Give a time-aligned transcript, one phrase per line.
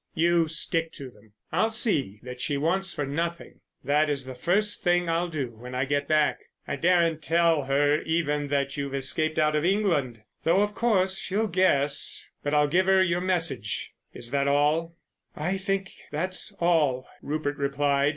[0.15, 1.33] "You stick to them.
[1.51, 3.61] I'll see that she wants for nothing.
[3.83, 6.39] That is the first thing I'll do when I get back.
[6.67, 11.45] I daren't tell her even that you've escaped out of England, though of course, she'll
[11.45, 12.25] guess.
[12.41, 13.91] But I'll give her your message.
[14.11, 14.95] Is that all?"
[15.35, 18.09] "I think that's all," Rupert replied.